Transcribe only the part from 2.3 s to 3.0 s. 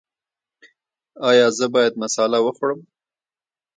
وخورم؟